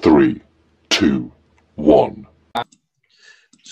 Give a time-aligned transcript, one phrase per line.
[0.00, 0.40] 3,
[1.00, 1.30] 2,
[1.76, 2.24] 1.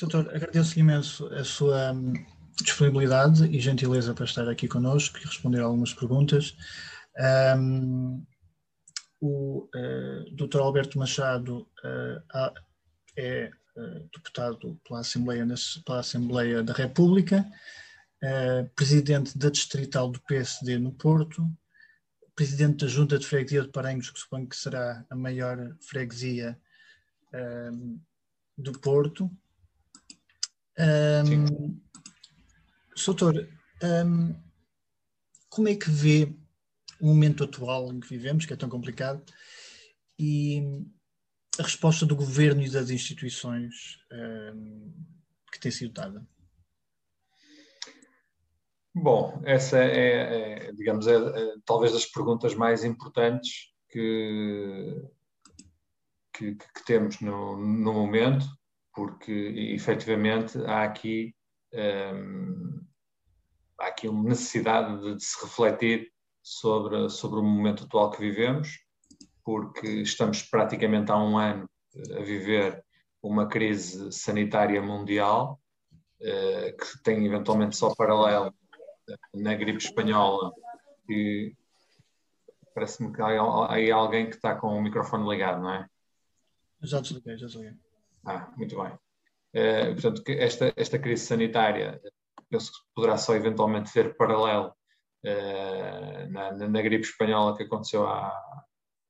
[0.01, 2.13] Doutor, agradeço imenso a sua hum,
[2.61, 6.57] disponibilidade e gentileza para estar aqui connosco e responder algumas perguntas.
[7.57, 8.23] Um,
[9.21, 10.61] o uh, eh, Dr.
[10.61, 12.53] Alberto Machado uh,
[13.17, 15.47] é uh, deputado pela Assembleia,
[15.85, 17.45] pela Assembleia da República,
[18.75, 21.47] presidente da Distrital do PSD no Porto,
[22.37, 26.61] presidente da Junta de Freguesia de Paranhos, que suponho que será a maior freguesia
[27.73, 27.99] um,
[28.57, 29.31] do Porto.
[30.79, 31.81] Um,
[32.95, 33.49] Soutor,
[33.83, 34.35] um,
[35.49, 36.37] como é que vê
[37.01, 39.25] o momento atual em que vivemos, que é tão complicado,
[40.19, 40.63] e
[41.59, 44.93] a resposta do governo e das instituições um,
[45.51, 46.27] que tem sido dada?
[48.99, 55.03] Bom, essa é, é digamos, é, é, talvez das perguntas mais importantes que,
[56.33, 58.47] que, que temos no, no, momento,
[58.95, 59.33] porque
[59.75, 61.35] efetivamente há aqui,
[61.75, 62.81] um,
[63.79, 66.11] há aqui uma necessidade de, de, se refletir
[66.43, 68.79] sobre, sobre o momento atual que vivemos,
[69.45, 71.69] porque estamos praticamente há um ano
[72.17, 72.83] a viver
[73.23, 75.61] uma crise sanitária mundial,
[76.23, 78.55] uh, que tem eventualmente só paralelo
[79.35, 80.53] na gripe espanhola,
[81.07, 81.55] que
[82.75, 85.87] parece-me que há aí alguém que está com o microfone ligado, não é?
[86.83, 87.75] Já desliguei, já desliguei.
[88.25, 88.93] Ah, muito bem.
[89.55, 92.01] Uh, portanto, esta, esta crise sanitária
[92.51, 94.75] penso que poderá só eventualmente ter paralelo
[95.25, 98.31] uh, na, na, gripe espanhola que aconteceu há,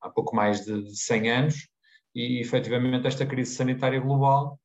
[0.01, 1.69] há pouco mais de, de 100 anos
[2.15, 4.59] e efetivamente esta crise sanitária global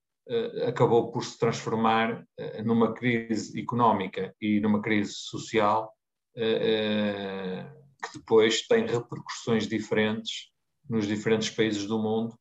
[0.67, 2.25] acabou por se transformar
[2.63, 5.93] numa crise económica e numa crise social
[6.33, 10.49] que depois tem repercussões diferentes
[10.89, 12.37] nos diferentes países do mundo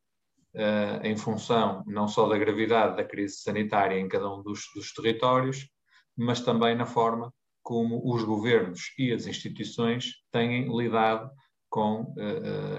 [1.03, 5.69] em função não só da gravidade da crise sanitária em cada um dos, dos territórios,
[6.17, 7.33] mas também na forma
[7.63, 11.29] como os governos e as instituições têm lidado
[11.69, 12.13] com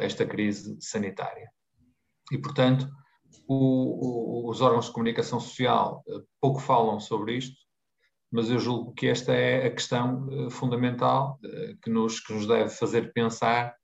[0.00, 1.50] esta crise sanitária.
[2.31, 2.88] E, portanto,
[3.47, 7.56] o, o, os órgãos de comunicação social uh, pouco falam sobre isto,
[8.31, 11.38] mas eu julgo que esta é a questão uh, fundamental
[11.82, 13.75] que nos, que nos deve fazer pensar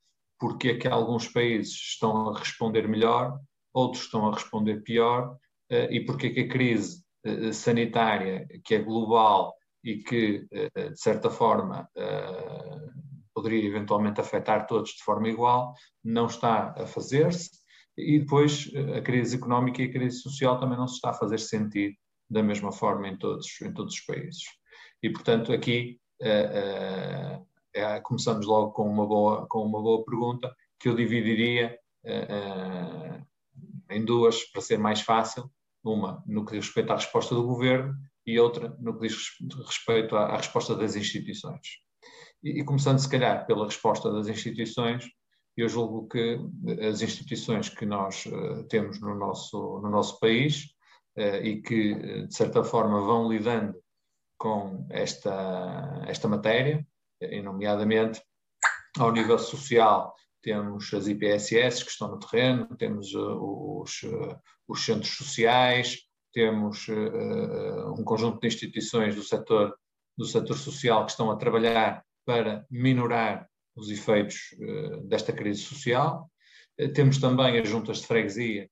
[0.40, 3.38] porque é que alguns países estão a responder melhor
[3.72, 5.36] outros estão a responder pior,
[5.70, 9.54] eh, e porque é que a crise eh, sanitária, que é global
[9.84, 11.88] e que, eh, de certa forma,
[13.34, 15.72] poderia eventualmente afetar todos de forma igual,
[16.02, 17.50] não está a fazer-se,
[17.98, 21.38] e depois a crise económica e a crise social também não se está a fazer
[21.38, 21.98] sentir
[22.30, 24.42] da mesma forma em todos, em todos os países.
[25.02, 27.40] E, portanto, aqui é,
[28.02, 31.78] começamos logo com uma, boa, com uma boa pergunta que eu dividiria
[33.90, 35.50] em duas, para ser mais fácil,
[35.82, 37.94] uma no que diz respeito à resposta do governo
[38.26, 39.16] e outra no que diz
[39.66, 41.66] respeito à, à resposta das instituições.
[42.42, 45.06] E, e, começando, se calhar, pela resposta das instituições,
[45.60, 46.38] eu julgo que
[46.88, 50.66] as instituições que nós uh, temos no nosso, no nosso país
[51.16, 53.76] uh, e que, de certa forma, vão lidando
[54.38, 56.86] com esta, esta matéria,
[57.20, 58.22] e nomeadamente
[58.96, 64.02] ao nível social, temos as IPSS que estão no terreno, temos os,
[64.68, 65.98] os, centros sociais,
[66.32, 66.86] temos
[67.98, 69.76] um conjunto de instituições do setor,
[70.16, 73.47] do setor social que estão a trabalhar para minorar
[73.78, 74.54] os efeitos
[75.04, 76.30] desta crise social.
[76.94, 78.68] Temos também as juntas de freguesia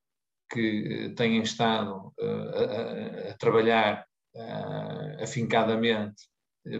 [0.52, 4.06] que têm estado a, a, a trabalhar
[5.20, 6.22] afincadamente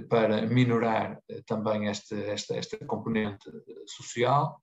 [0.08, 3.50] para minorar também esta, esta, esta componente
[3.86, 4.60] social.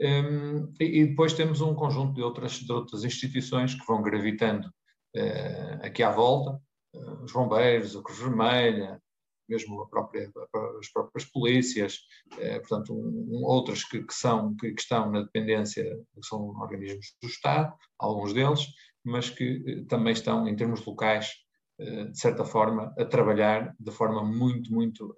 [0.00, 5.86] Um, e depois temos um conjunto de outras, de outras instituições que vão gravitando uh,
[5.86, 6.60] aqui à volta,
[6.94, 9.00] uh, os bombeiros, a Cruz Vermelha,
[9.48, 10.30] mesmo própria,
[10.78, 12.00] as próprias polícias,
[12.32, 17.14] uh, portanto, um, outras que, que são, que, que, estão na dependência, que são organismos
[17.22, 18.66] do Estado, alguns deles,
[19.04, 21.30] mas que também estão, em termos locais,
[21.78, 25.14] de certa forma, a trabalhar de forma muito, muito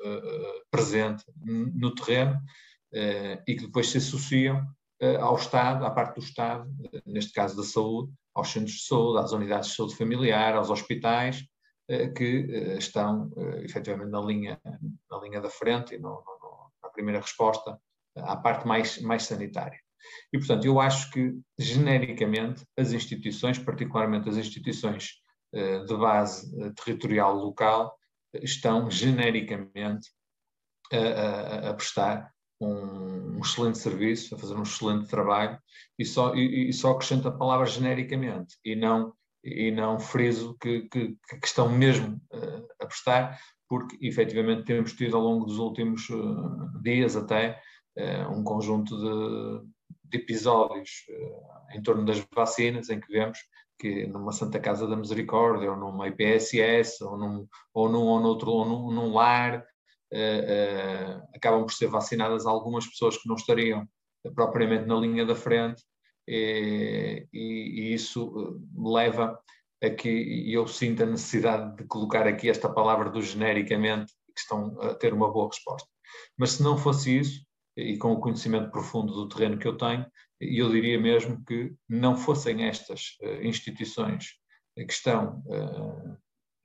[0.70, 2.38] presente no terreno
[2.93, 4.67] eh, e que depois se associam
[5.00, 8.87] eh, ao Estado, à parte do Estado, eh, neste caso da saúde, aos centros de
[8.87, 11.44] saúde, às unidades de saúde familiar, aos hospitais,
[12.17, 13.31] que estão
[13.62, 14.61] efetivamente na linha,
[15.11, 17.81] na linha da frente e no, no, na primeira resposta
[18.17, 19.79] à parte mais, mais sanitária.
[20.32, 25.20] E, portanto, eu acho que, genericamente, as instituições, particularmente as instituições
[25.52, 27.99] de base territorial local,
[28.34, 30.11] estão genericamente
[30.93, 35.58] a, a, a prestar um, um, excelente serviço, a fazer um excelente trabalho
[35.99, 40.82] e só, e, e só acrescento a palavra genericamente e não, e não friso que,
[40.88, 43.38] que, que estão mesmo uh, a prestar,
[43.69, 47.61] porque efetivamente temos tido ao longo dos últimos uh, dias até
[47.96, 49.69] uh, um conjunto de,
[50.05, 50.90] de episódios
[51.75, 53.38] em torno das vacinas em que vemos
[53.79, 58.50] que numa Santa Casa da Misericórdia ou numa IPSS ou num, ou num ou noutro
[58.50, 59.64] ou num, num lar
[60.12, 63.87] uh, uh, acabam por ser vacinadas algumas pessoas que não estariam
[64.34, 65.82] propriamente na linha da frente,
[66.29, 69.39] e, e, e isso eh, leva
[69.83, 74.81] a que eu sinta a necessidade de colocar aqui esta palavra do genericamente, que estão
[74.81, 75.89] a ter uma boa resposta.
[76.37, 77.47] Mas se não fosse isso,
[77.77, 80.07] e com o conhecimento profundo do terreno que eu tenho,
[80.41, 84.27] eu diria mesmo que não fossem estas uh, instituições
[84.77, 85.43] que estão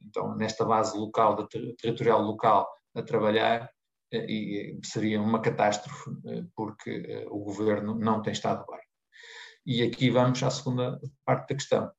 [0.06, 3.70] então, nesta base local, ter territorial local, a trabalhar
[4.12, 8.83] eh, e seria uma catástrofe eh, porque eh, o governo não tem estado bem.
[9.66, 11.92] E aqui vamos à segunda parte da questão,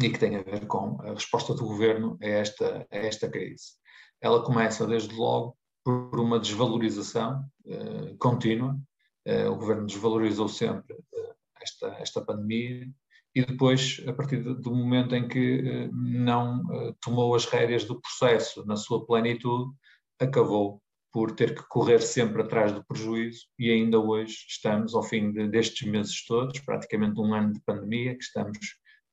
[0.00, 3.72] e que tem a ver com a resposta do governo a esta, a esta crise.
[4.20, 8.78] Ela começa, desde logo, por uma desvalorização uh, contínua.
[9.26, 12.88] Uh, o governo desvalorizou sempre uh, esta, esta pandemia
[13.34, 16.62] e depois, a partir do momento em que não
[17.00, 19.72] tomou as rédeas do processo na sua plenitude,
[20.20, 20.81] acabou
[21.12, 25.46] por ter que correr sempre atrás do prejuízo e ainda hoje estamos, ao fim de,
[25.46, 28.58] destes meses todos, praticamente um ano de pandemia que estamos,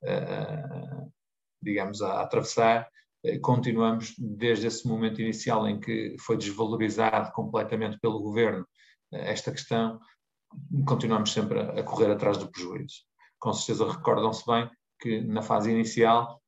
[0.04, 1.12] uh,
[1.62, 2.88] digamos, a, atravessar,
[3.26, 8.62] uh, continuamos desde esse momento inicial em que foi desvalorizado completamente pelo governo
[9.12, 10.00] uh, esta questão,
[10.88, 13.04] continuamos sempre a, a, correr atrás do prejuízo.
[13.40, 14.70] Com certeza recordam-se bem
[15.02, 16.42] que na fase inicial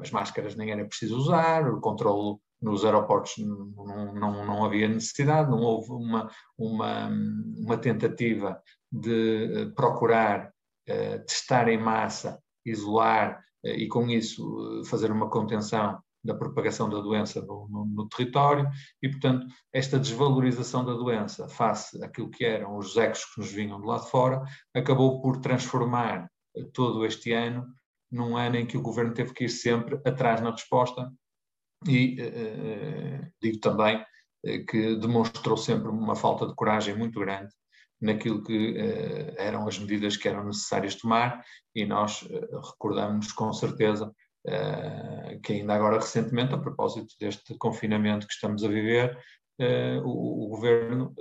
[0.00, 5.50] as máscaras nem era preciso usar, o controle nos aeroportos não, não, não havia necessidade,
[5.50, 7.10] não houve uma, uma,
[7.58, 10.52] uma tentativa de eh, procurar
[10.88, 17.00] uh, testar em massa, isolar uh, e com isso fazer uma contenção da propagação da
[17.00, 18.68] doença no, no, no, território.
[19.02, 23.80] E, portanto, esta desvalorização da doença face àquilo que eram os ecos que nos vinham
[23.80, 24.40] de lá de fora,
[24.72, 26.30] acabou por transformar
[26.72, 27.66] todo este ano
[28.10, 31.10] num ano em que o governo teve que ir sempre atrás na resposta
[31.86, 34.04] e uh, digo também
[34.68, 37.52] que demonstrou sempre uma falta de coragem muito grande
[38.00, 38.74] naquilo que
[39.36, 42.28] eram as medidas que eram necessárias tomar e nós
[42.72, 44.12] recordamos com certeza
[45.44, 49.16] que ainda agora recentemente, a propósito deste confinamento que estamos a viver,
[50.02, 51.14] o, governo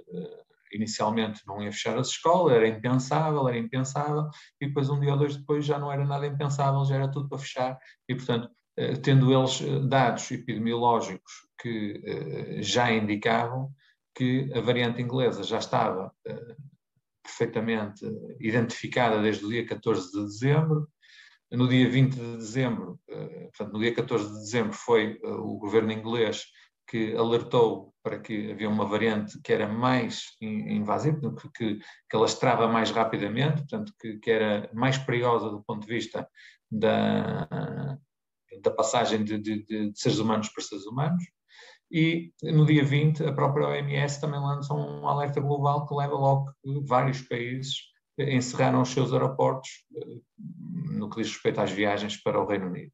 [0.74, 4.30] inicialmente não ia fechar as escolas, era impensável, era impensável,
[4.60, 7.30] e depois um dia ou dois depois já não era nada impensável, já era tudo
[7.30, 8.61] para fechar, e portanto eh,
[9.04, 13.74] tendo eles eh, dados epidemiológicos que eh, já indicavam
[14.16, 16.14] que a variante inglesa já estava
[17.24, 18.06] perfeitamente
[18.42, 20.90] identificada desde o dia 14 de dezembro.
[21.50, 26.44] No dia 20 de dezembro, portanto, no dia 14 de dezembro, foi o governo inglês
[26.92, 31.80] que alertou para que havia uma variante que era mais invasiva, que,
[32.10, 36.28] que, alastrava mais rapidamente, portanto, que, que, era mais perigosa do ponto de vista
[36.70, 37.48] da,
[38.62, 41.24] da passagem de, de, de, seres humanos para seres humanos.
[41.92, 46.52] E no dia 20, a própria OMS também lança um alerta global que leva logo
[46.64, 50.20] que vários países encerraram os seus aeroportos eh,
[50.98, 52.92] no que diz respeito às viagens para o Reino Unido.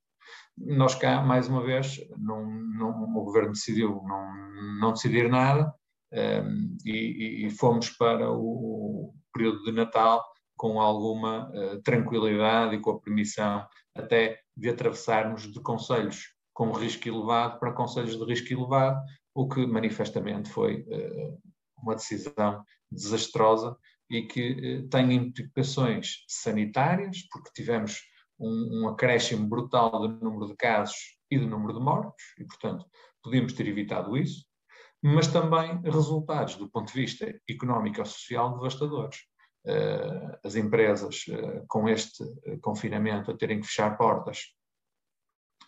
[0.57, 5.73] Nós cá, mais uma vez, não, não, o governo decidiu não, não decidir nada
[6.11, 10.23] um, ehm, e, e, fomos para o período de Natal
[10.57, 17.07] com alguma uh, tranquilidade e com a permissão até de atravessarmos de conselhos com risco
[17.07, 18.99] elevado para conselhos de risco elevado,
[19.35, 21.39] o que manifestamente foi uh,
[21.77, 23.77] uma decisão desastrosa
[24.09, 28.01] e que uh, tem implicações sanitárias, porque tivemos
[28.39, 30.97] um, um acréscimo brutal do número de casos
[31.29, 32.85] e do número de mortos, e portanto
[33.21, 34.45] podíamos ter evitado isso,
[35.03, 39.17] mas também resultados do ponto de vista económico e social devastadores.
[39.67, 44.55] Uh, as empresas uh, com este uh, confinamento a terem que fechar portas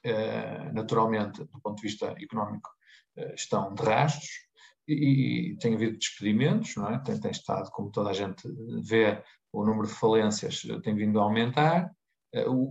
[0.03, 2.69] eh, naturalmente, do ponto de vista económico,
[3.17, 4.29] eh, estão de rastros
[4.87, 6.99] e, e tem havido despedimentos, não é?
[6.99, 8.47] tem, tem estado, como toda a gente
[8.81, 11.91] vê, o número de falências eh, tem vindo a aumentar,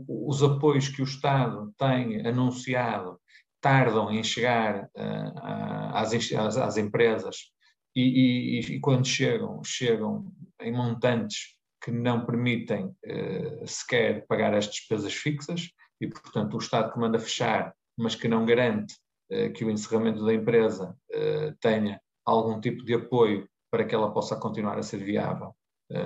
[0.07, 3.21] os apoios que o Estado tem anunciado
[3.61, 4.89] tardam em chegar
[5.93, 7.51] às, às, às empresas
[8.01, 12.95] e, e, e, quando chegam, chegam em montantes que não permitem
[13.65, 18.47] sequer pagar as despesas fixas e, portanto, o Estado que manda fechar, mas que não
[18.47, 18.95] garante
[19.33, 24.13] uh, que o encerramento da empresa uh, tenha algum tipo de apoio para que ela
[24.13, 25.55] possa continuar a ser viável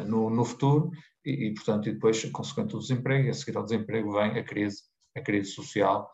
[0.06, 0.92] no, no futuro
[1.24, 4.44] e, e, portanto, e depois, consequente o desemprego, e a seguir ao desemprego vem a
[4.44, 4.82] crise,
[5.16, 6.08] a crise social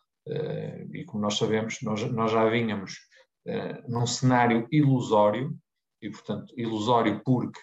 [0.93, 2.97] e como nós sabemos, nós, nós já vínhamos
[3.87, 5.55] num cenário ilusório,
[6.01, 7.61] e portanto ilusório porque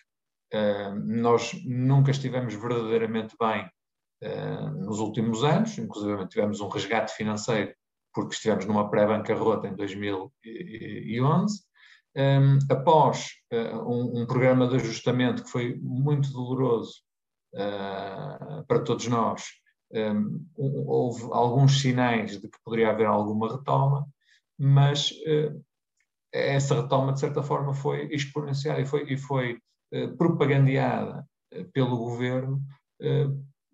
[1.04, 3.70] nós nunca estivemos verdadeiramente bem
[4.80, 7.74] nos últimos anos, inclusive tivemos um resgate financeiro
[8.16, 11.62] porque estivemos numa pré-bancarrota em 2011.
[12.18, 17.02] Um, após uh, um, um, programa de ajustamento que foi muito doloroso
[17.54, 19.44] uh, para todos nós,
[19.92, 24.08] um, houve alguns sinais de que poderia haver alguma retoma,
[24.58, 25.62] mas uh,
[26.36, 29.60] essa retoma, de certa forma, foi exponencial e foi, e foi
[30.18, 31.26] propagandeada
[31.74, 32.62] pelo governo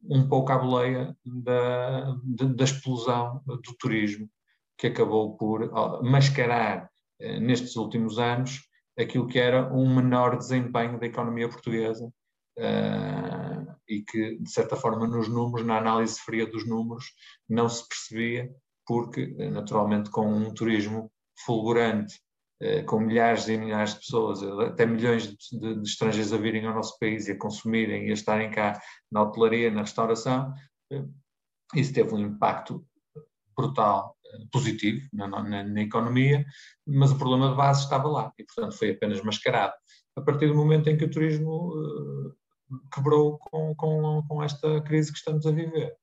[0.04, 2.16] um pouco à boleia da,
[2.56, 4.30] da explosão do turismo,
[4.78, 5.72] que acabou por
[6.04, 6.90] mascarar
[7.20, 8.60] eh, nestes últimos anos
[8.98, 12.12] aquilo que era um menor desempenho da economia portuguesa
[13.88, 17.06] e que, de certa forma, nos números, na análise fria dos números,
[17.48, 18.50] não se percebia,
[18.86, 21.12] porque, eh, naturalmente, com um turismo
[21.46, 22.31] fulgurante eh,
[22.86, 26.98] com milhares e milhares de pessoas, até milhões de, de, estrangeiros a virem ao nosso
[27.00, 28.80] país e a consumirem e a estarem cá
[29.12, 30.54] na hotelaria, na restauração,
[30.92, 31.04] eh,
[31.76, 32.86] isso teve um impacto
[33.58, 36.46] brutal, eh, positivo na, na, na, economia,
[36.86, 39.74] mas o problema de base estava lá e, portanto, foi apenas mascarado.
[40.16, 41.74] A partir do momento em que o turismo
[42.94, 45.96] quebrou com, com, com esta crise que estamos a viver,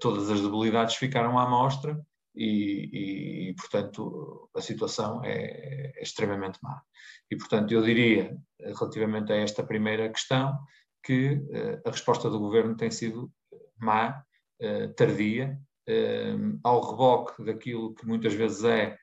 [0.00, 1.98] todas as debilidades ficaram à mostra
[2.34, 6.82] e, e, portanto, a situação é, é, extremamente má.
[7.30, 10.58] E, portanto, eu diria, relativamente a esta primeira questão,
[11.04, 13.30] que uh, a resposta do governo tem sido
[13.78, 14.24] má,
[14.62, 18.98] uh, tardia, uh, ao reboque daquilo que muitas vezes é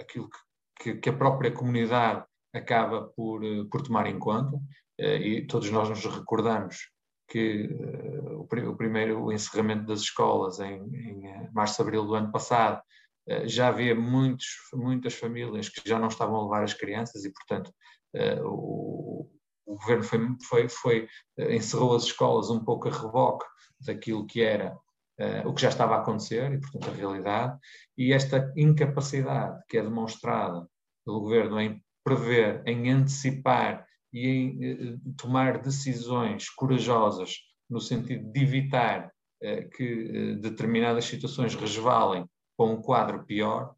[0.00, 0.28] aquilo
[0.80, 4.58] que, que, a própria comunidade acaba por, por tomar em conta,
[4.98, 6.90] e todos nós nos recordamos
[7.30, 12.32] que uh, o, primeiro o encerramento das escolas em, em eh, março, abril do ano
[12.32, 12.82] passado,
[13.28, 17.32] uh, já havia muitos, muitas famílias que já não estavam a levar as crianças e,
[17.32, 17.72] portanto,
[18.16, 19.30] uh, o,
[19.64, 20.02] o, governo
[20.42, 21.08] foi, foi, foi
[21.54, 23.46] encerrou as escolas um pouco a reboque
[23.80, 24.76] daquilo que era
[25.44, 27.58] o que já estava a acontecer e, portanto, a realidade,
[27.96, 30.66] e esta incapacidade que é demonstrada
[31.04, 37.38] pelo governo em prever, em antecipar e em eh, tomar decisões corajosas
[37.68, 42.26] no sentido de evitar eh, que eh, determinadas situações resvalem
[42.56, 43.74] para um quadro pior,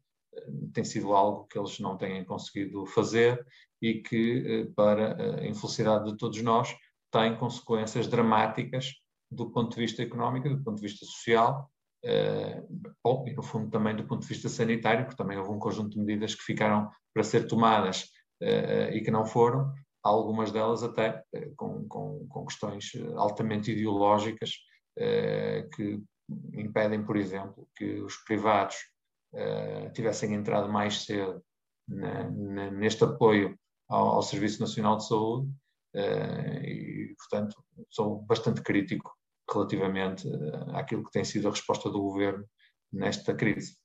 [0.73, 3.45] tem sido algo que eles não têm conseguido fazer
[3.79, 6.75] e que, para a infelicidade de todos nós,
[7.11, 8.93] tem consequências dramáticas
[9.31, 11.69] do ponto de vista económico, do ponto de vista social,
[12.03, 15.91] uh, e no fundo também do ponto de vista sanitário, porque também houve um conjunto
[15.91, 18.09] de medidas que ficaram para ser tomadas
[18.91, 19.71] e que não foram,
[20.03, 24.51] algumas delas até eh, com, com, com questões eh, altamente ideológicas
[24.97, 26.03] eh, que
[26.53, 28.75] impedem, por exemplo, que os privados
[29.93, 31.43] tivessem entrado mais cedo
[32.71, 33.57] neste apoio
[33.89, 35.51] ao, Serviço Nacional de Saúde
[36.63, 37.55] e, portanto,
[37.89, 39.11] sou bastante crítico
[39.51, 40.29] relativamente
[40.73, 42.45] àquilo que tem sido a resposta do governo
[42.91, 43.75] nesta crise.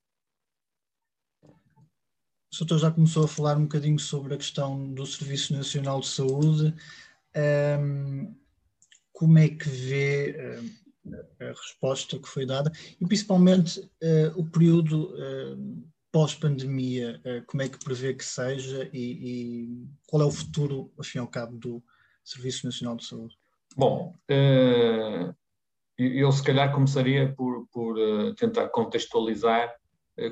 [2.50, 6.08] O doutor já começou a falar um bocadinho sobre a questão do Serviço Nacional de
[6.08, 6.74] Saúde.
[7.36, 8.34] Um,
[9.12, 10.62] como é que vê
[11.04, 17.68] uh, a resposta que foi dada e principalmente uh, o período uh, pós-pandemia, como é
[17.68, 21.58] que prevê que seja e, e, qual é o futuro, ao fim e ao cabo,
[21.58, 21.84] do
[22.24, 23.36] Serviço Nacional de Saúde?
[23.76, 24.16] Bom,
[25.98, 27.98] eu se calhar começaria por, por
[28.36, 29.70] tentar contextualizar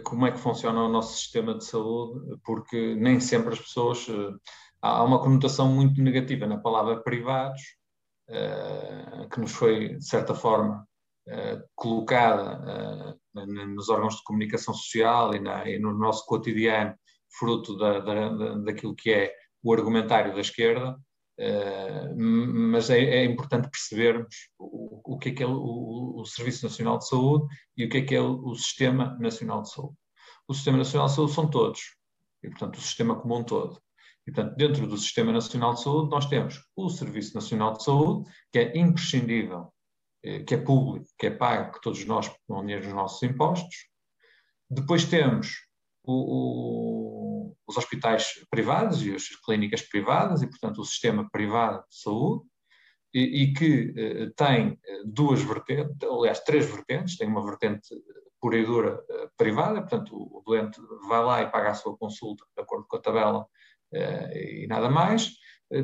[0.05, 4.07] como é que funciona o nosso sistema de saúde, porque nem sempre as pessoas.
[4.09, 4.33] Eh,
[4.83, 7.61] há uma conotação muito negativa na palavra privados,
[8.29, 10.87] eh, que nos foi, de certa forma,
[11.75, 15.39] colocada nos órgãos de comunicação social e,
[15.75, 16.95] e no nosso cotidiano,
[17.39, 20.97] fruto da, da, daquilo que é o argumentário da esquerda,
[21.39, 26.65] Uh, mas é, é, importante percebermos o, o, que é que é o, o, Serviço
[26.65, 29.95] Nacional de Saúde e o que é que é o, Sistema Nacional de Saúde.
[30.49, 31.95] O Sistema Nacional de Saúde são todos,
[32.43, 33.79] e portanto o sistema como um todo.
[34.27, 38.31] E, portanto, dentro do Sistema Nacional de Saúde, nós temos o Serviço Nacional de Saúde,
[38.51, 39.73] que é imprescindível,
[40.25, 43.87] eh, que é público, que é pago, que todos nós pagamos dinheiro nos nossos impostos.
[44.69, 45.67] Depois temos
[46.03, 46.15] o,
[47.67, 52.45] os hospitais privados e as clínicas privadas e, portanto, o sistema privado de saúde,
[53.17, 57.89] e, e que eh, tem eh, duas vertentes, aliás, três vertentes, tem uma vertente
[58.39, 61.97] pura e dura eh, privada, portanto, o, o doente vai lá e paga a sua
[61.97, 63.47] consulta de acordo com a tabela
[64.35, 65.31] e nada mais.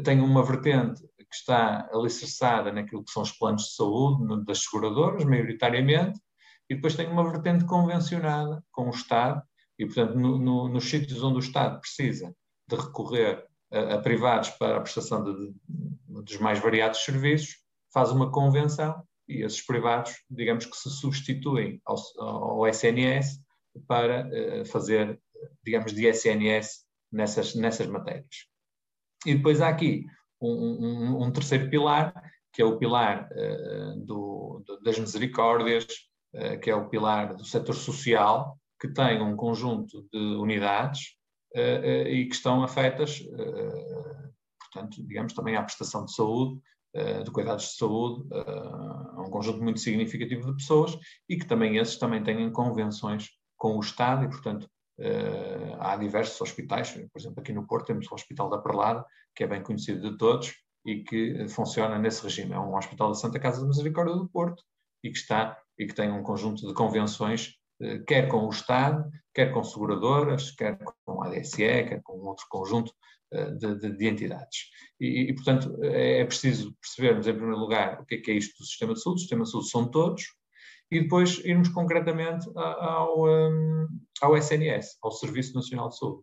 [0.05, 5.25] Tem uma vertente que está alicerçada naquilo que são os planos de saúde das seguradoras,
[5.25, 6.21] maioritariamente,
[6.69, 9.41] e depois tem uma vertente convencionada com o Estado,
[9.83, 12.33] e, portanto, no, no, nos sítios onde o Estado precisa
[12.69, 15.55] de recorrer a, a privados para a prestação de, de,
[16.23, 17.57] dos mais variados serviços,
[17.93, 23.41] faz uma convenção e esses privados, digamos que se substituem ao, ao SNS
[23.89, 25.21] para uh, fazer,
[25.65, 28.47] digamos, de SNS nessas, nessas matérias.
[29.27, 30.07] E depois há aqui
[30.41, 32.15] um, um, um terceiro pilar,
[32.53, 35.87] que é o pilar uh, do, do, das misericórdias,
[36.35, 41.15] uh, que é o pilar do setor social, que tem um conjunto de unidades
[41.55, 43.23] uh, e que estão afetas,
[44.61, 46.61] portanto, digamos, também à prestação de saúde,
[47.25, 50.99] de cuidados de saúde, a um conjunto muito significativo de pessoas
[51.29, 56.39] e que também esses também têm convenções com o Estado e, portanto, Uh, há diversos
[56.41, 60.11] hospitais, por exemplo, aqui no Porto temos o Hospital da Perlada, que é bem conhecido
[60.11, 62.53] de todos e que funciona nesse regime.
[62.53, 64.63] É um hospital da Santa Casa de Misericórdia do Porto
[65.03, 67.55] e que está e que tem um conjunto de convenções,
[68.07, 72.93] quer com o Estado, quer com seguradoras, quer com a ADSE, quer com outro conjunto
[73.33, 74.71] uh, de, de, de, entidades.
[75.01, 78.35] E, e, portanto, é, é preciso percebermos, em primeiro lugar, o que é, que é
[78.35, 79.19] isto do sistema de saúde.
[79.19, 80.25] O sistema de saúde são todos,
[80.93, 83.89] e depois irmos concretamente ao, um,
[84.21, 86.23] ao SNS, ao Serviço Nacional de Saúde,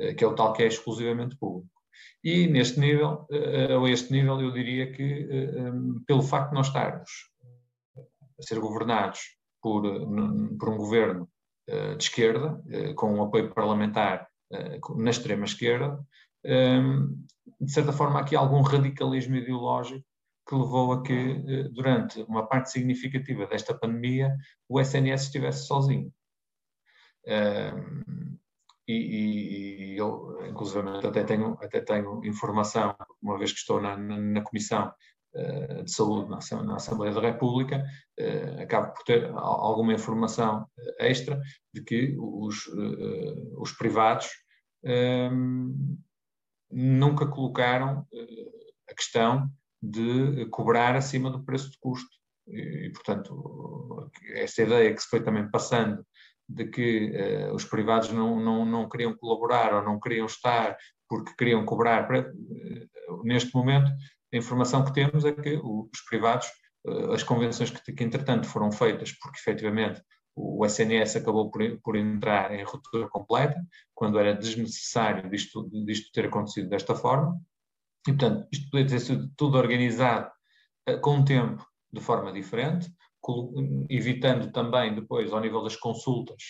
[0.00, 1.70] eh, que é o tal que é exclusivamente público.
[2.24, 6.56] E neste nível, eh, a este nível, eu diria que, eh, um, pelo facto de
[6.56, 7.08] nós estarmos
[7.96, 9.20] a ser governados
[9.62, 9.82] por,
[10.58, 11.28] por um governo
[11.68, 12.60] de esquerda,
[12.96, 14.28] com um apoio parlamentar
[14.96, 16.04] na extrema esquerda,
[16.44, 17.24] um,
[17.60, 20.04] de certa forma, aqui algum radicalismo ideológico
[20.48, 24.34] que levou a que, eh, durante uma parte significativa desta pandemia,
[24.68, 26.12] o SNS estivesse sozinho.
[27.26, 28.38] Um,
[28.88, 34.42] e, e, eu, inclusive, até tenho, até tenho informação, uma vez que estou na, na,
[34.42, 34.92] Comissão
[35.84, 37.84] de Saúde na, Assembleia da República,
[38.18, 40.66] uh, acabo por ter alguma informação
[40.98, 41.40] extra
[41.72, 42.66] de que os,
[43.56, 44.28] os privados
[44.84, 45.98] um,
[46.70, 48.06] nunca colocaram
[48.88, 49.48] a questão
[49.82, 52.10] de cobrar acima do preço de custo.
[52.48, 56.04] E, portanto, essa ideia que se foi também passando
[56.48, 57.12] de que
[57.54, 60.76] os privados não, não, não queriam colaborar ou não queriam estar
[61.08, 62.08] porque queriam cobrar,
[63.24, 63.90] neste momento,
[64.32, 66.46] a informação que temos é que os privados,
[66.86, 70.02] uh, as convenções que, que, entretanto foram feitas, porque efetivamente
[70.36, 73.60] o SNS acabou por, por, entrar em ruptura completa,
[73.94, 77.38] quando era desnecessário disto, disto ter acontecido desta forma,
[78.06, 80.30] e, portanto, isto poderia ter sido tudo organizado
[80.88, 82.88] uh, com tempo de forma diferente,
[83.90, 86.42] evitando também depois, ao nível das consultas,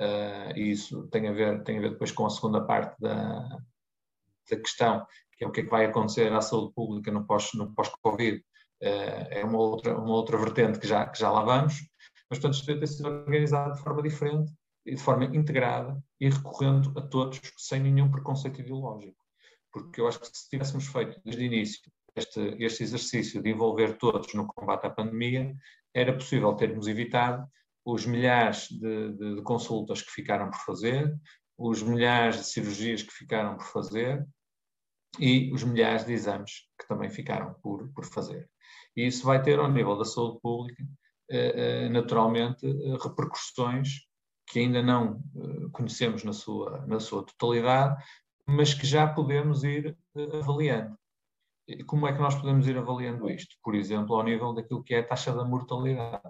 [0.00, 3.58] uh, e isso tem a, ver, tem a ver depois com a segunda parte da,
[4.50, 5.06] da questão,
[5.36, 7.88] que é o que é que vai acontecer à saúde pública no pós-Covid, pós
[8.82, 11.74] uh, é uma outra, uma outra vertente que já, que já lá vamos,
[12.30, 14.52] mas portanto isto deve ter sido organizado de forma diferente
[14.84, 19.16] e de forma integrada e recorrendo a todos sem nenhum preconceito ideológico.
[19.72, 21.80] Porque eu acho que se tivéssemos feito desde o início
[22.16, 25.54] este, este exercício de envolver todos no combate à pandemia,
[25.94, 27.46] era possível termos evitado
[27.84, 31.14] os milhares de, de, de, consultas que ficaram por fazer,
[31.58, 34.26] os milhares de cirurgias que ficaram por fazer
[35.18, 38.48] e os milhares de exames que também ficaram por, por fazer.
[38.94, 40.82] E isso vai ter, ao nível da saúde pública,
[41.28, 44.06] eh, eh, naturalmente, eh, repercussões
[44.48, 45.20] que ainda não
[45.72, 48.00] conhecemos na sua, na sua totalidade,
[48.46, 49.98] mas que já podemos ir
[50.40, 50.96] avaliando.
[51.66, 53.56] E como é que nós podemos ir avaliando isto?
[53.60, 56.22] Por exemplo, ao nível daquilo que é a taxa da mortalidade.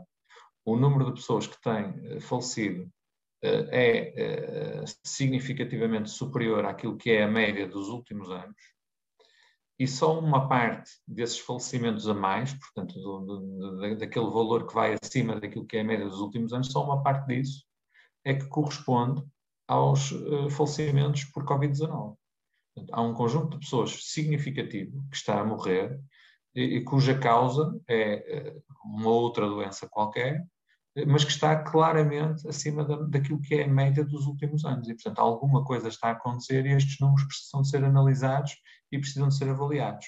[0.64, 2.90] O número de pessoas que têm falecido
[3.42, 8.56] é significativamente superior àquilo que é a média dos últimos anos,
[9.78, 14.96] e só uma parte desses falecimentos a mais, portanto, do, do, daquele valor que vai
[15.02, 17.64] acima daquilo que é a média dos últimos anos, só uma parte disso
[18.24, 19.22] é que corresponde
[19.68, 22.16] aos uh, falecimentos por Covid-19.
[22.90, 26.00] Há um conjunto de pessoas significativo que está a morrer
[26.54, 30.44] e, e cuja causa é uma outra doença qualquer,
[31.06, 34.88] mas que está claramente acima da, daquilo que é a média dos últimos anos.
[34.88, 38.52] E, portanto, alguma coisa está a acontecer e estes números precisam de ser analisados
[38.90, 40.06] e precisam de ser avaliados.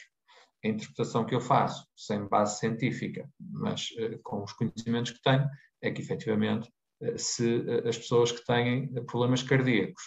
[0.64, 5.48] A interpretação que eu faço, sem base científica, mas uh, com os conhecimentos que tenho,
[5.83, 6.68] é que efetivamente
[7.16, 10.03] se eh, as pessoas que têm problemas cardíacos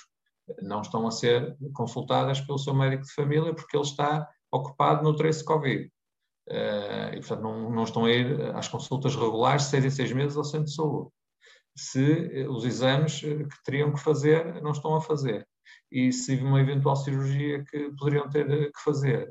[0.62, 5.16] não estão a ser consultadas pelo seu médico de família porque ele está ocupado no
[5.16, 5.90] trace Covid.
[6.52, 10.36] Eh, e, portanto, não, não estão a ir às consultas regulares seis em seis meses
[10.36, 11.10] ao centro de saúde.
[11.76, 15.48] Se eh, os exames que teriam que fazer não estão a fazer.
[15.92, 19.28] e se uma eventual cirurgia que poderiam ter que fazer.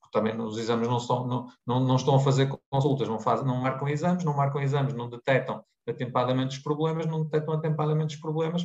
[0.00, 3.46] Porque também os exames não, estão, não, não, não estão a fazer consultas, não, fazem,
[3.46, 8.20] não marcam exames, não marcam exames, não detectam atempadamente os problemas, não detectam atempadamente os
[8.20, 8.62] problemas.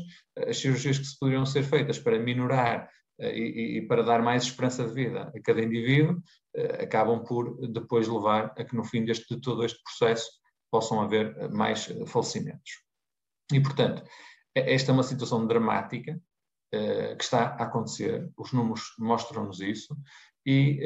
[0.47, 4.85] As cirurgias que se poderiam ser feitas para minorar e, e, para dar mais esperança
[4.85, 6.21] de vida a cada indivíduo,
[6.79, 10.29] acabam por depois levar a que no fim deste, de todo este processo
[10.71, 12.83] possam haver mais falecimentos.
[13.51, 14.03] E, portanto,
[14.55, 16.19] esta é uma situação dramática
[16.71, 19.95] que está a acontecer, os números mostram-nos isso,
[20.45, 20.79] e,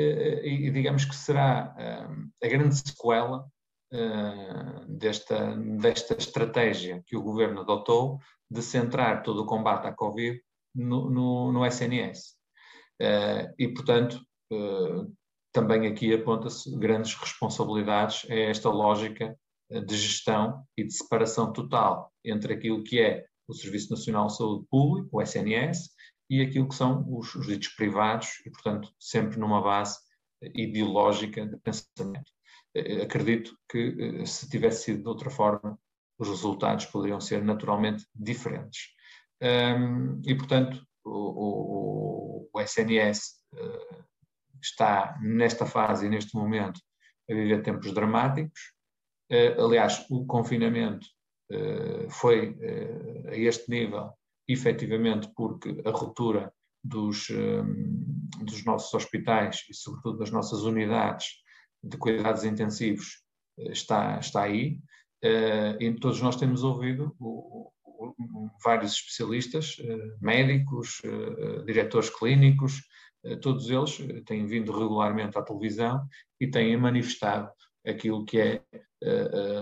[0.44, 1.76] e, digamos que será
[2.44, 3.46] a grande sequela
[4.88, 10.42] desta, desta estratégia que o governo adotou de centrar todo o combate à Covid
[10.74, 12.36] no, no, no SNS.
[13.58, 14.22] e, portanto,
[15.52, 19.38] também aqui aponta-se grandes responsabilidades a esta lógica
[19.70, 24.66] de gestão e de separação total entre aquilo que é o Serviço Nacional de Saúde
[24.70, 25.90] Público, o SNS,
[26.30, 30.00] e aquilo que são os, os ditos privados, e, portanto, sempre numa base
[30.42, 32.32] ideológica de pensamento.
[32.74, 35.78] Eh, acredito que, eh, se tivesse sido de outra forma,
[36.18, 38.94] os resultados poderiam ser naturalmente diferentes.
[39.42, 44.04] Um, e, portanto, o, o, o SNS uh, eh,
[44.62, 46.80] está nesta fase e neste momento
[47.30, 48.60] a viver tempos dramáticos.
[49.32, 51.08] Uh, aliás, o confinamento
[51.52, 52.58] eh, foi
[53.28, 54.14] a este nível,
[54.48, 57.64] efetivamente, porque a ruptura dos, eh,
[58.42, 61.28] dos nossos hospitais e, sobretudo, das nossas unidades
[61.84, 63.22] de cuidados intensivos
[63.58, 64.80] está, está aí.
[65.80, 67.16] E todos nós temos ouvido
[68.64, 69.78] vários especialistas,
[70.22, 71.02] médicos,
[71.66, 72.82] diretores clínicos,
[73.42, 76.06] todos eles têm vindo regularmente à televisão
[76.40, 77.52] e têm manifestado
[77.86, 78.64] aquilo que é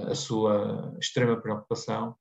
[0.10, 2.16] a sua extrema preocupação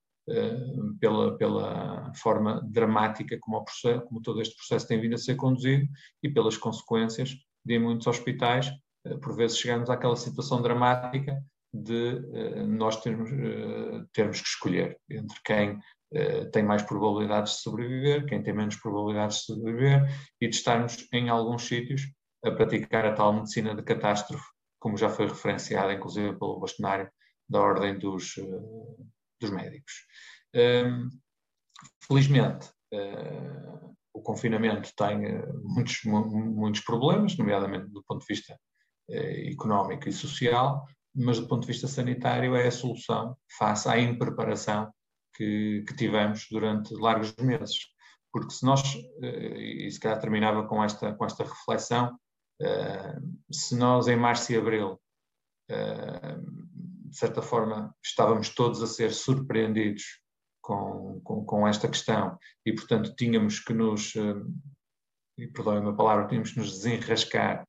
[1.00, 5.86] pela, pela forma dramática como, processo, como, todo este processo tem vindo a ser conduzido
[6.22, 8.70] e pelas consequências de muitos hospitais,
[9.22, 12.20] por vezes chegamos àquela situação dramática de
[12.66, 13.30] nós termos,
[14.12, 15.78] termos que escolher entre quem
[16.52, 20.08] tem mais probabilidades de sobreviver, quem tem menos probabilidades de sobreviver
[20.40, 22.02] e de estarmos em alguns sítios
[22.44, 24.46] a praticar a tal medicina de catástrofe
[24.78, 27.10] como já foi referenciada, inclusive pelo bastonário
[27.48, 29.92] da Ordem dos, uh, dos Médicos.
[30.54, 31.08] Um, ehm,
[32.06, 35.18] felizmente, uh, o confinamento tem
[35.62, 38.58] muitos, muitos problemas, nomeadamente do ponto de vista
[39.10, 44.92] económico e social, mas do ponto de vista sanitário é a solução face à impreparação
[45.38, 47.78] que, que tivemos durante largos meses.
[48.30, 48.82] Porque se nós,
[49.22, 52.18] e se calhar terminava com esta, com esta reflexão,
[52.60, 55.00] Uh, se nós em março e abril,
[55.70, 60.20] uh, de certa forma, estávamos todos a ser surpreendidos
[60.60, 64.14] com, com, com esta questão e, portanto, tínhamos que nos,
[65.38, 67.66] e perdoem a palavra, tínhamos que nos desenrascar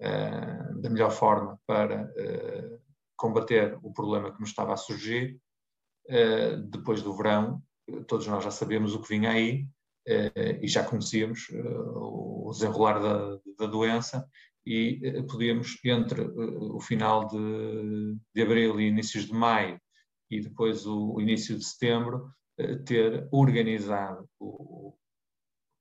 [0.00, 2.12] da melhor forma para
[3.16, 5.40] combater o problema que nos estava a surgir.
[6.70, 7.62] Depois do verão,
[8.06, 9.66] todos nós já sabemos o que vinha aí,
[10.06, 11.62] eh, e já conhecíamos eh,
[11.96, 14.28] o desenrolar da, da doença
[14.66, 19.80] e eh, podíamos, entre o final de, de abril e inícios de maio
[20.30, 22.30] e depois o, o início de setembro,
[22.86, 24.96] ter organizado o,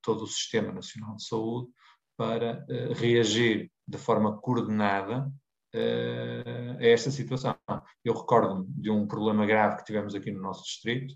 [0.02, 1.70] todo o Sistema Nacional de Saúde
[2.18, 5.32] para reagir de forma coordenada
[5.76, 7.58] a esta situação.
[8.04, 11.16] Eu recordo-me de um problema grave que tivemos aqui no nosso distrito,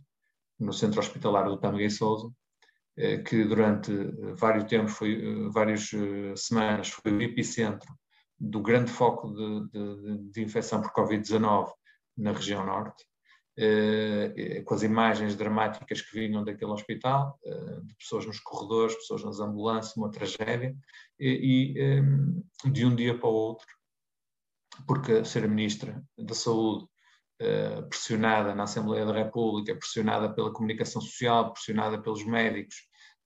[0.59, 2.31] no Centro Hospitalar do Tâmega e Sousa,
[2.97, 5.91] eh, que durante eh, vários tempos, foi, várias
[6.35, 7.87] semanas, foi o epicentro
[8.39, 11.71] do grande foco de, de, de infecção por Covid-19
[12.17, 13.03] na região norte,
[14.65, 17.39] com as imagens dramáticas que vinham daquele hospital,
[17.83, 20.75] de pessoas nos corredores, pessoas nas ambulâncias, uma tragédia,
[21.19, 23.67] e, e de um dia para o outro,
[24.85, 26.85] porque a ser ministra da Saúde
[27.39, 32.77] Uh, pressionada na Assembleia da República, pressionada pela comunicação social, pressionada pelos médicos,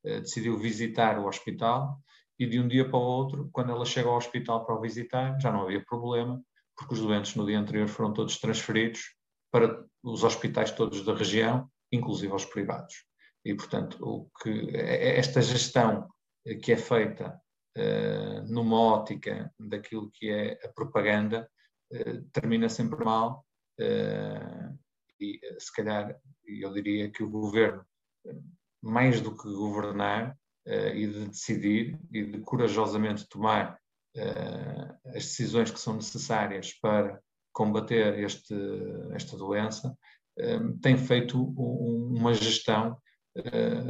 [0.03, 1.97] uh, decidiu visitar o hospital
[2.37, 5.39] e de um dia para o outro, quando ela chega ao hospital para o visitar,
[5.39, 6.43] já não havia problema,
[6.75, 9.15] porque os doentes no dia anterior foram todos transferidos
[9.49, 13.05] para os hospitais todos da região, inclusive aos privados.
[13.45, 16.07] E, portanto, o que, é, é esta gestão
[16.61, 17.39] que é feita
[18.47, 21.49] numa ótica daquilo que é a propaganda
[22.33, 23.45] termina sempre mal
[23.81, 24.77] Uh,
[25.19, 27.83] e se calhar eu diria que o governo,
[28.81, 33.79] mais do que governar e de decidir e de corajosamente tomar
[35.05, 37.21] as decisões que são necessárias para
[37.53, 38.55] combater este,
[39.13, 39.95] esta doença,
[40.81, 42.97] tem feito um, uma gestão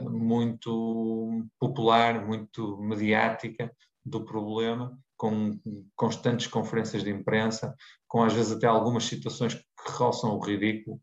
[0.09, 3.71] muito popular, muito mediática
[4.05, 5.59] do problema, com
[5.95, 7.75] constantes conferências de imprensa,
[8.07, 10.99] com às vezes até algumas situações que roçam o ridículo,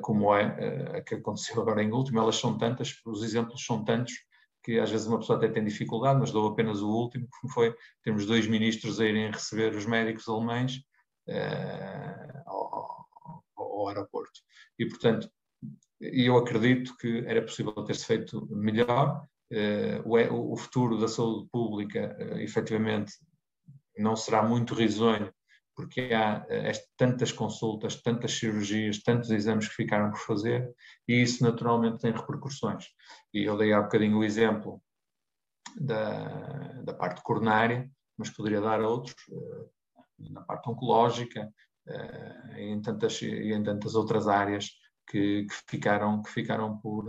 [0.00, 2.18] como é a que aconteceu agora em último.
[2.18, 4.14] Elas são tantas, os exemplos são tantos,
[4.66, 7.72] que às vezes uma pessoa até tem dificuldade, mas dou apenas o último, que foi
[8.02, 10.78] temos dois ministros a irem receber os médicos alemães
[11.28, 13.06] uh, ao,
[13.56, 14.40] ao, aeroporto.
[14.76, 15.30] E, portanto,
[16.00, 19.24] eu acredito que era possível ter-se feito melhor.
[19.52, 23.12] Uh, o, o, futuro da saúde pública, uh, efetivamente,
[23.96, 25.32] não será muito risonho
[25.76, 30.74] porque há uh, tantas consultas, tantas cirurgias, tantos exames que ficaram por fazer,
[31.06, 32.86] e isso naturalmente tem repercussões.
[33.32, 34.82] E eu dei há bocadinho o exemplo
[35.78, 39.70] da, da parte coronária, mas poderia dar outros, uh,
[40.18, 41.52] na parte oncológica,
[41.86, 44.70] uh, em tantas, e em tantas outras áreas
[45.08, 47.06] que, que, ficaram, que ficaram por,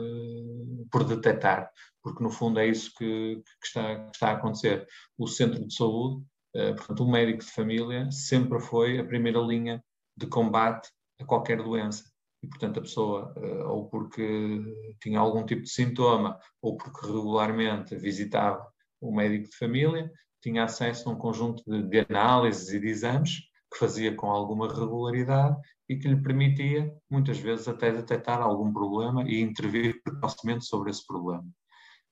[0.92, 4.88] por detectar, porque no fundo é isso que, que, está, que está a acontecer.
[5.18, 6.24] O centro de saúde
[6.58, 9.84] eh, portanto, o médico de família sempre foi a primeira linha
[10.16, 12.04] de combate a qualquer doença.
[12.42, 14.60] E, portanto, a pessoa, eh, ou porque
[15.00, 18.66] tinha algum tipo de sintoma, ou porque regularmente visitava
[19.00, 23.42] o médico de família, tinha acesso a um conjunto de, de análises e de exames
[23.78, 25.56] que fazia com alguma regularidade
[25.88, 31.06] e que lhe permitia, muitas vezes, até detectar algum problema e intervir precocemente sobre esse
[31.06, 31.46] problema.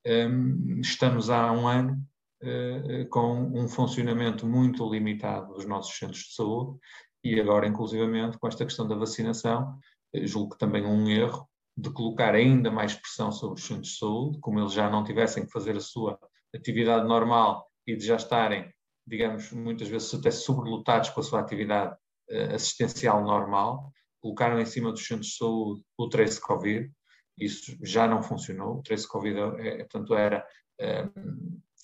[0.05, 1.99] Um, estamos há um ano
[2.43, 6.77] eh, com um funcionamento muito limitado dos nossos centros de saúde
[7.23, 9.79] e agora, inclusivamente, com esta questão da vacinação,
[10.13, 13.97] eh, julgo que também um erro de colocar ainda mais pressão sobre os centros de
[13.97, 16.19] saúde, como eles já não tivessem que fazer a sua
[16.53, 18.71] atividade normal e de já estarem,
[19.05, 21.95] digamos, muitas vezes até sobrelotados com a sua atividade
[22.31, 23.91] uh, assistencial normal,
[24.21, 26.91] colocaram em cima dos centros de saúde o trace Covid,
[27.37, 30.45] isso já não funcionou, o trace Covid, é, portanto, era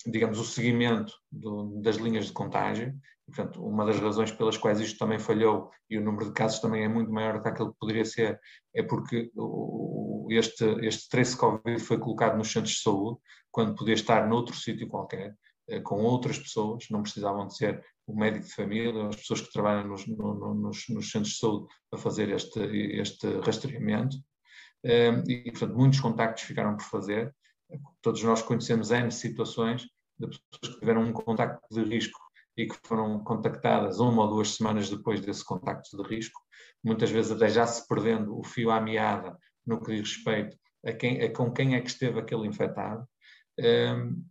[0.06, 2.94] digamos, o seguimento do, das linhas de contágio.
[3.26, 6.84] portanto, uma das razões pelas quais isto também falhou e o número de casos também
[6.84, 8.40] é muito maior do que aquilo que poderia ser,
[8.74, 9.30] é porque
[10.30, 13.18] este, este trace Covid foi colocado nos centros de saúde,
[13.50, 15.34] quando podia estar noutro sítio qualquer, eh,
[15.80, 19.88] com outras pessoas, não precisavam de ser o médico de família, as pessoas que trabalham
[19.88, 24.16] nos, no, nos, nos centros de saúde a fazer este, este rastreamento.
[24.84, 27.34] Eh, e, portanto, muitos contactos ficaram por fazer,
[28.02, 29.82] todos nós conhecemos N situações
[30.18, 32.18] de pessoas que tiveram um contacto de risco
[32.56, 36.38] e que foram contactadas uma ou duas semanas depois desse contacto de risco,
[36.84, 40.92] muitas vezes até já se perdendo o fio à meada no que diz respeito a,
[40.92, 43.06] quem, a com quem é que esteve aquele infectado.
[43.58, 44.24] Um,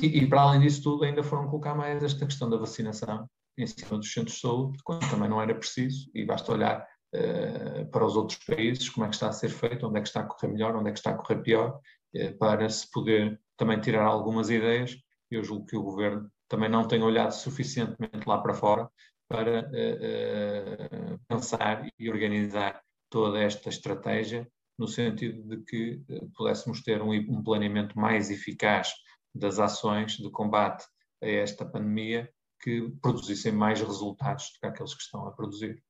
[0.00, 3.28] e, e, para além disso tudo, ainda foram colocar mais esta questão da vacinação
[3.58, 7.90] em cima dos centros de saúde, quando também não era preciso, e basta olhar uh,
[7.90, 10.20] para os outros países, como é que está a ser feito, onde é que está
[10.20, 11.80] a correr melhor, onde é que está a correr pior,
[12.14, 14.96] uh, para se poder também tirar algumas ideias.
[15.30, 18.88] Eu julgo que o governo também não tem olhado suficientemente lá para fora
[19.28, 22.80] para uh, pensar e organizar
[23.10, 24.46] toda esta estratégia
[24.78, 26.02] no sentido de que
[26.36, 28.92] pudéssemos ter um, um, planeamento mais eficaz
[29.36, 30.86] das ações de combate
[31.22, 35.82] a esta pandemia que produzissem mais resultados do que aqueles que estão a produzir.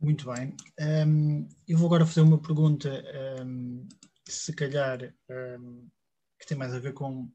[0.00, 0.56] Muito bem.
[1.06, 3.02] Um, eu vou agora fazer uma pergunta,
[3.44, 3.86] um,
[4.24, 5.88] se calhar um,
[6.38, 7.28] que tem mais a ver com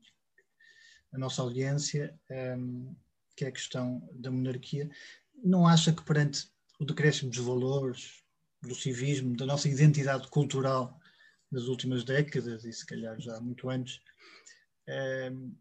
[1.12, 2.96] a nossa audiência, um, ehm,
[3.36, 4.90] que é a questão da monarquia.
[5.44, 8.24] Não acha que perante o decréscimo dos valores,
[8.62, 10.98] do civismo, da nossa identidade cultural
[11.54, 14.02] das últimas décadas, e se calhar já muito antes,
[14.88, 15.52] ehm,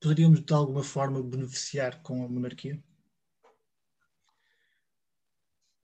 [0.00, 2.82] poderíamos de alguma forma beneficiar com a monarquia?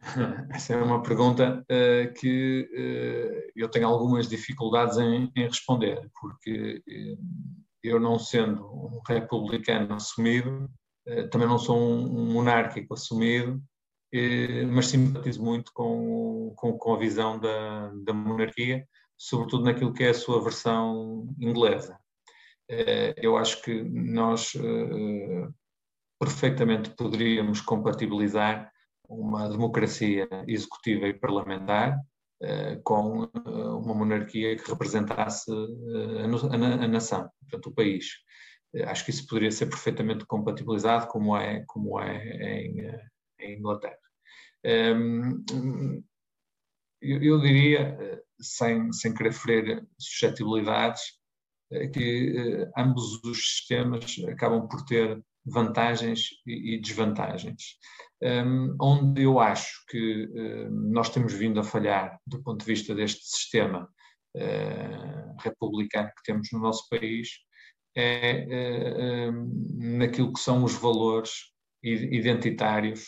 [0.50, 6.82] Essa é uma pergunta uh, que uh, eu tenho algumas dificuldades em, em responder, porque
[6.88, 7.18] uh,
[7.82, 10.68] eu, não sendo um republicano assumido,
[11.32, 13.60] também não sou um, um monárquico assumido,
[14.72, 18.86] mas simpatizo muito com, com, com a visão da, da, monarquia,
[19.22, 21.96] sobretudo naquilo que é a sua versão inglesa.
[23.16, 24.52] eu acho que nós
[26.18, 28.72] perfeitamente poderíamos compatibilizar
[29.08, 31.98] uma democracia executiva e parlamentar
[32.42, 38.06] uh, com uma monarquia que representasse a, nação, portanto, o país.
[38.86, 42.90] acho que isso poderia ser perfeitamente compatibilizado, como é, como é em,
[43.40, 43.98] em Inglaterra.
[44.64, 45.42] Ehm,
[47.02, 51.02] eu, eu, diria, sem, sem querer ferir suscetibilidades,
[51.92, 57.78] que ambos os sistemas acabam por ter vantagens e, desvantagens.
[58.22, 60.28] Um, onde eu acho que
[60.70, 63.88] nós temos vindo a falhar do ponto de vista deste sistema
[65.40, 67.28] republicano que temos no nosso país
[67.96, 69.30] é
[69.76, 73.06] naquilo que são os valores identitários,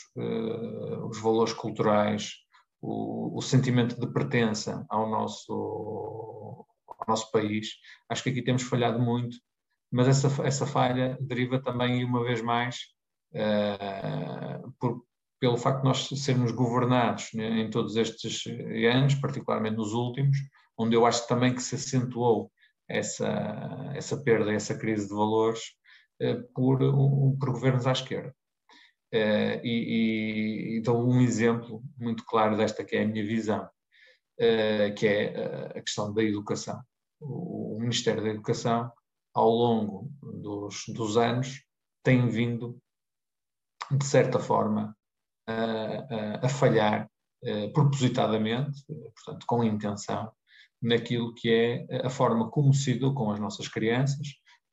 [1.09, 2.33] os valores culturais,
[2.85, 7.71] o, o sentimento de pertença ao nosso, ao nosso país.
[8.09, 9.37] Acho que aqui temos falhado muito,
[9.91, 12.77] mas essa, essa falha deriva também, uma vez mais,
[13.33, 15.03] uh, por,
[15.41, 18.45] pelo facto de nós sermos governados né, em todos estes
[18.93, 20.37] anos, particularmente nos últimos,
[20.77, 22.53] onde eu acho também que se acentuou
[22.87, 25.61] essa, essa perda, essa crise de valores
[26.21, 26.79] uh, por,
[27.39, 28.35] por governos à esquerda.
[29.15, 34.95] Uh, e, e, dou um exemplo muito claro desta que é a minha visão, uh,
[34.97, 36.83] que é a questão da educação.
[37.21, 38.91] O, o, Ministério da Educação,
[39.33, 40.11] ao longo
[40.43, 41.63] dos, dos anos,
[42.03, 42.77] tem vindo,
[43.89, 44.97] de certa forma,
[45.47, 47.09] a, falhar
[47.73, 50.33] propositadamente, portanto, com intenção,
[50.83, 54.27] naquilo que é a forma como se educam as nossas crianças,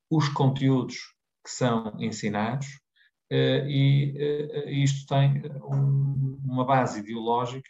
[0.10, 0.95] os conteúdos
[1.43, 2.90] que são ensinados, eh,
[3.32, 7.70] e eh, isto tem um, uma base ideológica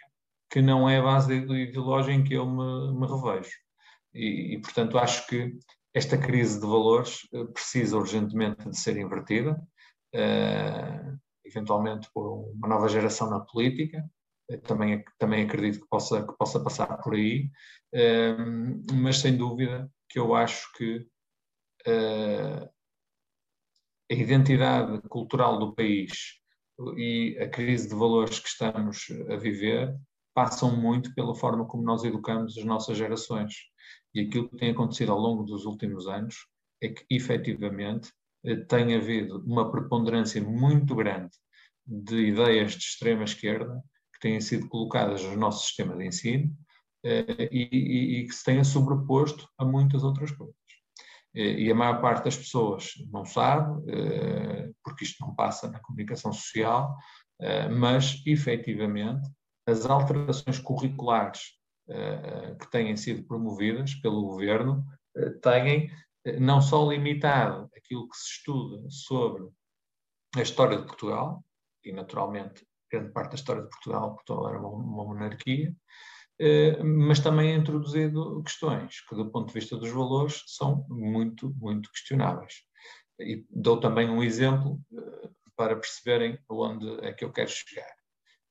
[0.49, 3.55] que não é a base ideológica em que eu me, me revejo.
[4.13, 5.57] E, e, portanto, acho que
[5.93, 9.61] esta crise de valores eh, precisa urgentemente de ser invertida,
[11.45, 14.03] eventualmente por uma nova geração na política,
[14.63, 17.49] também, também acredito que possa, que possa passar por aí,
[17.95, 21.07] uh, mas sem dúvida que eu acho que
[24.11, 26.11] a identidade cultural do país
[26.97, 29.95] e a crise de valores que estamos a viver
[30.33, 33.53] passam muito pela forma como nós educamos as nossas gerações.
[34.13, 36.35] E aquilo que tem acontecido ao longo dos últimos anos
[36.81, 38.11] é que, efetivamente,
[38.43, 41.31] eh, tem havido uma preponderância muito grande
[41.85, 43.81] de ideias de extrema esquerda
[44.13, 46.53] que têm sido colocadas no nosso sistema de ensino
[47.05, 50.60] eh, e, e, e que se têm sobreposto a muitas outras coisas.
[51.33, 55.79] Eh, e a maior parte das pessoas não sabe, eh, porque isto não passa na
[55.79, 56.97] comunicação social,
[57.39, 59.29] eh, mas efetivamente
[59.65, 61.59] as alterações curriculares
[62.59, 64.85] que têm sido promovidas pelo governo
[65.41, 65.91] têm
[66.39, 69.49] não só limitado aquilo que se estuda sobre
[70.37, 71.43] a história de Portugal,
[71.83, 75.75] e naturalmente grande parte da história de Portugal, Portugal era uma, uma monarquia,
[76.83, 82.53] mas também introduzido questões que, do ponto de vista dos valores, são muito, muito questionáveis.
[83.19, 87.93] E dou também um exemplo eh, para perceberem onde é que eu quero chegar.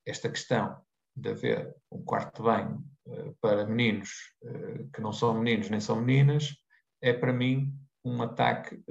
[0.07, 0.81] Esta questão
[1.17, 4.11] de haver um quarto de banho eh, para meninos
[4.95, 6.55] que não são meninos nem são meninas
[7.03, 7.73] é, para mim,
[8.05, 8.83] um ataque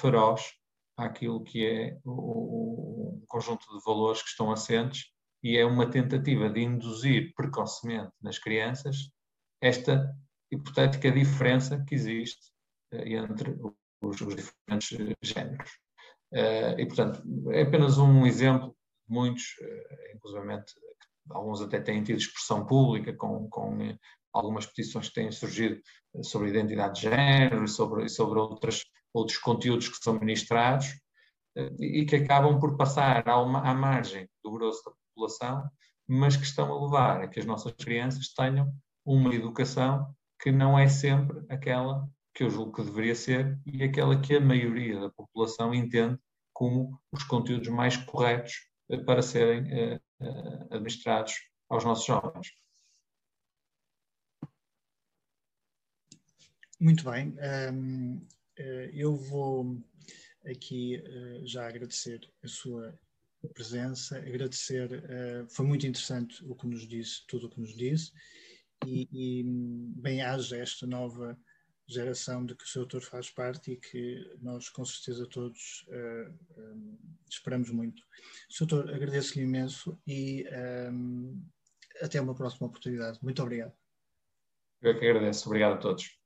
[0.00, 0.52] feroz
[0.96, 5.06] àquilo que é o, conjunto de valores que estão assentes
[5.42, 9.10] e é uma tentativa de induzir precocemente nas crianças
[9.60, 10.14] esta
[10.50, 12.50] hipotética diferença que existe
[12.92, 13.56] uh, entre
[14.02, 15.70] os, os, diferentes uh, géneros.
[16.32, 17.22] Uh, e, portanto,
[17.52, 19.56] é apenas um exemplo de muitos,
[20.14, 20.64] inclusive
[21.30, 23.96] alguns até têm tido expressão pública com, com
[24.32, 25.80] algumas petições que têm surgido
[26.22, 30.86] sobre identidade de género, sobre, sobre outras, outros conteúdos que são ministrados,
[31.80, 35.70] e que acabam por passar à, à margem do grosso da população,
[36.08, 38.72] mas que estão a levar a que as nossas crianças tenham
[39.04, 44.20] uma educação que não é sempre aquela que eu julgo que deveria ser e aquela
[44.20, 46.18] que a maioria da população entende
[46.52, 51.34] como os conteúdos mais corretos eh, para serem uh, uh, administrados
[51.68, 52.52] aos nossos jovens.
[56.78, 57.36] Muito bem.
[57.72, 58.26] Um,
[58.92, 59.76] eu vou
[60.46, 61.02] aqui
[61.44, 62.98] já agradecer a sua
[63.48, 68.12] presença, agradecer, uh, foi muito interessante o que nos disse, tudo o que nos disse,
[68.86, 69.42] e, e
[69.96, 71.38] bem haja esta nova
[71.86, 76.60] geração de que o seu autor faz parte e que nós com certeza todos uh,
[76.60, 76.98] um,
[77.28, 78.02] esperamos muito.
[78.48, 78.66] Sr.
[78.66, 80.46] Doutor, agradeço-lhe imenso e
[80.92, 81.44] um,
[82.00, 83.18] até uma próxima oportunidade.
[83.22, 83.72] Muito obrigado.
[84.80, 85.46] Eu que agradeço.
[85.48, 86.19] Obrigado a todos.